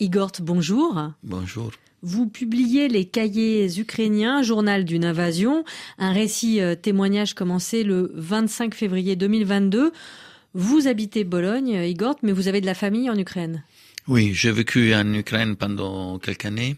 [0.00, 1.10] Igor, bonjour.
[1.24, 1.72] Bonjour.
[2.02, 5.64] Vous publiez Les Cahiers ukrainiens, journal d'une invasion,
[5.98, 9.92] un récit euh, témoignage commencé le 25 février 2022.
[10.54, 13.64] Vous habitez Bologne, Igor, mais vous avez de la famille en Ukraine.
[14.06, 16.76] Oui, j'ai vécu en Ukraine pendant quelques années.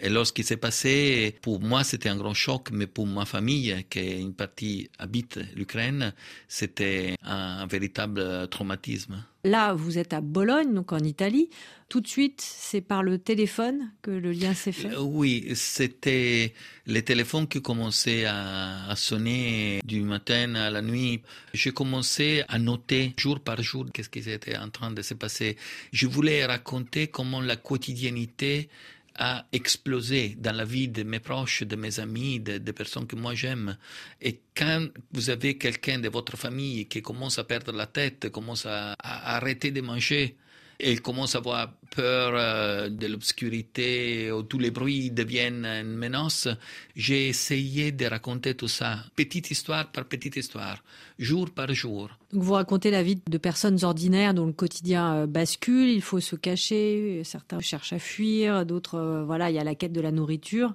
[0.00, 4.00] Et lorsqu'il s'est passé, pour moi, c'était un grand choc, mais pour ma famille, qui
[4.00, 6.12] une partie habite l'Ukraine,
[6.48, 9.22] c'était un véritable traumatisme.
[9.44, 11.50] Là, vous êtes à Bologne, donc en Italie.
[11.88, 14.92] Tout de suite, c'est par le téléphone que le lien s'est fait?
[14.92, 16.54] Euh, Oui, c'était
[16.86, 21.22] les téléphones qui commençaient à, à, sonner du matin à la nuit.
[21.54, 25.56] J'ai commencé à noter jour par jour qu'est-ce qui était en train de se passer.
[25.92, 28.68] Je voulais raconter comment la quotidiennité
[29.16, 33.16] a explosé dans la vie de mes proches, de mes amis, des de personnes que
[33.16, 33.76] moi j'aime.
[34.20, 38.66] Et quand vous avez quelqu'un de votre famille qui commence à perdre la tête, commence
[38.66, 40.36] à, à arrêter de manger,
[40.82, 46.48] et commence à avoir peur euh, de l'obscurité, où tous les bruits deviennent une menace,
[46.96, 50.82] j'ai essayé de raconter tout ça, petite histoire par petite histoire,
[51.18, 52.08] jour par jour.
[52.32, 56.20] Donc vous racontez la vie de personnes ordinaires dont le quotidien euh, bascule, il faut
[56.20, 60.00] se cacher, certains cherchent à fuir, d'autres, euh, voilà, il y a la quête de
[60.00, 60.74] la nourriture.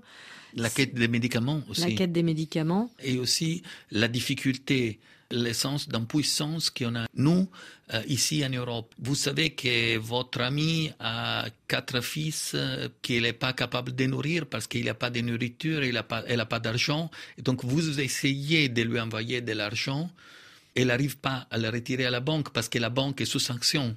[0.54, 1.81] La quête des médicaments aussi.
[1.81, 2.90] La quête des médicaments.
[3.04, 5.00] Et aussi la difficulté
[5.31, 7.48] l'essence d'impuissance qu'on a, nous,
[7.94, 8.94] euh, ici en Europe.
[9.00, 11.06] Vous savez que votre ami a
[11.67, 15.83] quatre fils euh, qu'il n'est pas capable de nourrir parce qu'il n'a pas de nourriture,
[15.83, 17.11] il pas, elle n'a pas d'argent.
[17.38, 20.09] Et donc, vous essayez de lui envoyer de l'argent.
[20.75, 23.39] Elle n'arrive pas à le retirer à la banque parce que la banque est sous
[23.39, 23.95] sanction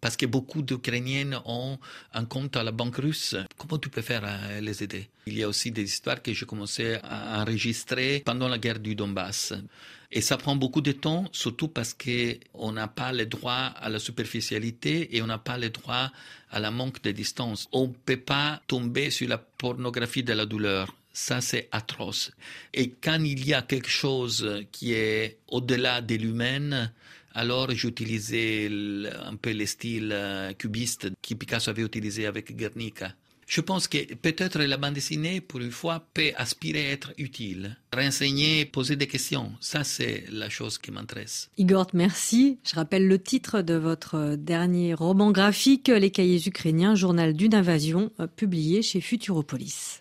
[0.00, 1.78] parce que beaucoup d'Ukrainiennes ont
[2.14, 3.36] un compte à la banque russe.
[3.58, 5.08] Comment tu peux faire à les aider?
[5.26, 8.94] Il y a aussi des histoires que j'ai commencé à enregistrer pendant la guerre du
[8.94, 9.54] Donbass.
[10.12, 14.00] Et ça prend beaucoup de temps, surtout parce qu'on n'a pas le droit à la
[14.00, 16.10] superficialité et on n'a pas le droit
[16.50, 17.68] à la manque de distance.
[17.72, 20.96] On ne peut pas tomber sur la pornographie de la douleur.
[21.12, 22.32] Ça, c'est atroce.
[22.72, 26.90] Et quand il y a quelque chose qui est au-delà de l'humain,
[27.34, 28.68] alors j'utilisais
[29.24, 33.14] un peu le style euh, cubiste que Picasso avait utilisé avec Guernica.
[33.50, 37.76] Je pense que peut-être la bande dessinée, pour une fois, peut aspirer à être utile.
[37.92, 41.50] Renseigner, poser des questions, ça c'est la chose qui m'intéresse.
[41.58, 42.60] Igor, merci.
[42.64, 48.12] Je rappelle le titre de votre dernier roman graphique, Les cahiers ukrainiens, journal d'une invasion,
[48.20, 49.98] euh, publié chez Futuropolis.